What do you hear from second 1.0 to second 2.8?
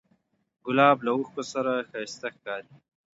له اوښکو سره هم ښایسته ښکاري.